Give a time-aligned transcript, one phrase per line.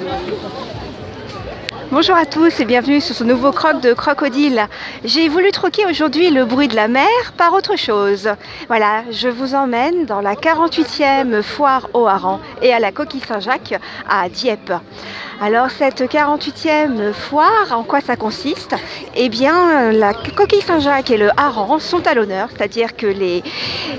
[0.00, 0.79] ほら。
[1.92, 4.68] Bonjour à tous et bienvenue sur ce nouveau croc de crocodile.
[5.02, 8.28] J'ai voulu troquer aujourd'hui le bruit de la mer par autre chose.
[8.68, 13.74] Voilà, je vous emmène dans la 48e foire au hareng et à la coquille Saint-Jacques
[14.08, 14.72] à Dieppe.
[15.42, 18.76] Alors cette 48e foire, en quoi ça consiste?
[19.16, 23.42] Eh bien, la coquille Saint-Jacques et le hareng sont à l'honneur, c'est-à-dire que les,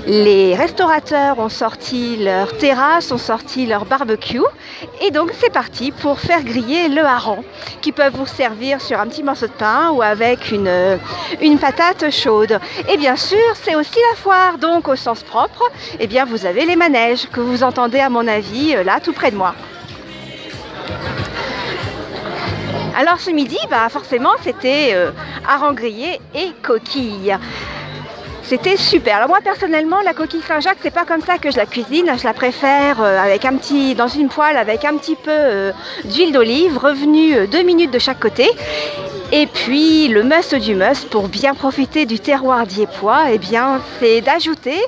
[0.06, 4.40] les restaurateurs ont sorti leur terrasse, ont sorti leur barbecue,
[5.00, 7.42] et donc c'est parti pour faire griller le hareng,
[7.82, 10.98] qui peuvent vous servir sur un petit morceau de pain ou avec une,
[11.42, 12.58] une patate chaude.
[12.88, 16.64] Et bien sûr, c'est aussi la foire, donc au sens propre, eh bien vous avez
[16.64, 19.54] les manèges que vous entendez à mon avis là tout près de moi.
[22.94, 25.10] Alors ce midi, bah forcément, c'était euh,
[26.34, 27.36] et coquille.
[28.44, 29.16] C'était super.
[29.16, 32.10] Alors moi personnellement, la coquille Saint-Jacques, c'est pas comme ça que je la cuisine.
[32.18, 35.72] Je la préfère euh, avec un petit, dans une poêle avec un petit peu euh,
[36.04, 38.48] d'huile d'olive, revenu euh, deux minutes de chaque côté.
[39.30, 44.20] Et puis le must du must pour bien profiter du terroir diepois, eh bien, c'est
[44.20, 44.78] d'ajouter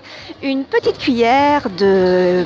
[0.43, 2.45] une petite cuillère de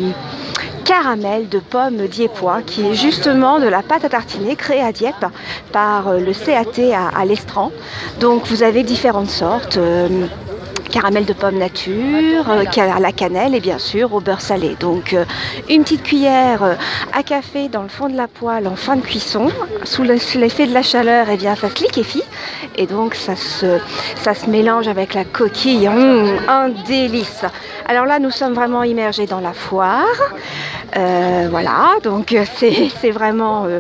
[0.84, 5.26] caramel de pommes diepois qui est justement de la pâte à tartiner créée à Dieppe
[5.72, 7.72] par le CAT à, l'Estran.
[8.20, 9.78] Donc vous avez différentes sortes.
[11.00, 12.64] Caramel de pomme nature, euh,
[12.96, 14.76] a la cannelle et bien sûr au beurre salé.
[14.80, 15.24] Donc euh,
[15.68, 16.74] une petite cuillère euh,
[17.16, 19.48] à café dans le fond de la poêle en fin de cuisson.
[19.84, 22.24] Sous le- sous l'effet de la chaleur, et bien ça se liquéfie
[22.76, 23.78] et donc ça se,
[24.16, 25.86] ça se mélange avec la coquille.
[25.88, 27.44] Hum, un délice.
[27.86, 30.04] Alors là, nous sommes vraiment immergés dans la foire.
[30.96, 33.78] Euh, voilà, donc c'est c'est vraiment euh,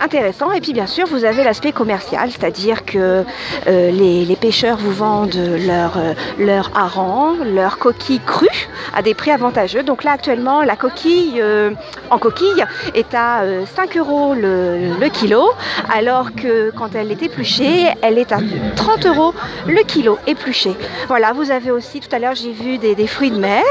[0.00, 0.52] intéressant.
[0.52, 3.24] Et puis bien sûr, vous avez l'aspect commercial, c'est-à-dire que
[3.66, 9.30] euh, les, pêcheurs vous vendent leur, euh, leur hareng, leur coquille crue à des prix
[9.30, 9.82] avantageux.
[9.82, 11.72] Donc là, actuellement, la coquille euh,
[12.10, 15.50] en coquille est à euh, 5 euros le, kilo,
[15.92, 18.38] alors que quand elle est épluchée, elle est à
[18.76, 19.34] 30 euros
[19.66, 20.72] le kilo épluché.
[21.08, 23.64] Voilà, vous avez aussi, tout à l'heure, j'ai vu des fruits de mer.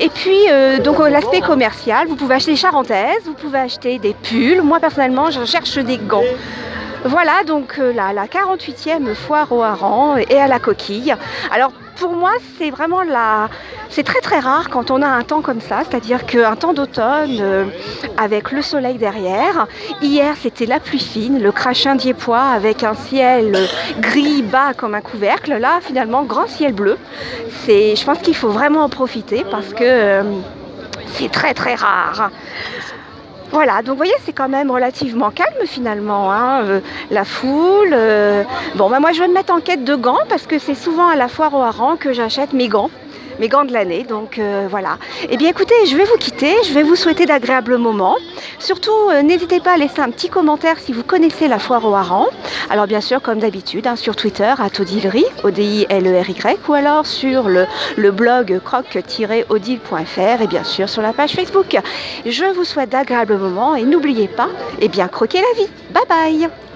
[0.00, 3.98] Et puis, euh, donc euh, l'aspect commercial, vous pouvez acheter des charentaises, vous pouvez acheter
[3.98, 4.62] des pulls.
[4.62, 6.22] Moi, personnellement, je cherche des gants.
[7.08, 11.14] Voilà, donc euh, la, la 48e foire au hareng et à la coquille.
[11.50, 13.48] Alors, pour moi, c'est vraiment la...
[13.88, 17.38] C'est très très rare quand on a un temps comme ça, c'est-à-dire qu'un temps d'automne
[17.40, 17.64] euh,
[18.18, 19.66] avec le soleil derrière.
[20.02, 23.56] Hier, c'était la pluie fine, le crachin diepois avec un ciel
[24.00, 25.56] gris bas comme un couvercle.
[25.56, 26.98] Là, finalement, grand ciel bleu.
[27.66, 30.22] Je pense qu'il faut vraiment en profiter parce que euh,
[31.14, 32.30] c'est très très rare.
[33.50, 37.90] Voilà, donc vous voyez, c'est quand même relativement calme finalement, hein, euh, la foule.
[37.92, 38.42] euh.
[38.74, 41.08] Bon, bah, moi je vais me mettre en quête de gants parce que c'est souvent
[41.08, 42.90] à la foire au hareng que j'achète mes gants,
[43.38, 44.04] mes gants de l'année.
[44.04, 44.98] Donc euh, voilà.
[45.28, 48.16] Eh bien écoutez, je vais vous quitter, je vais vous souhaiter d'agréables moments.
[48.58, 51.94] Surtout, euh, n'hésitez pas à laisser un petit commentaire si vous connaissez la foire au
[51.94, 52.28] hareng.
[52.70, 54.68] Alors bien sûr, comme d'habitude, hein, sur Twitter, à
[55.44, 57.66] O-D-I-L-E-R-Y, ou alors sur le,
[58.10, 61.76] blog croc-odile.fr et bien sûr sur la page Facebook.
[62.26, 64.48] Je vous souhaite d'agréables moments et n'oubliez pas,
[64.80, 65.70] eh bien, croquez la vie.
[65.90, 66.67] Bye bye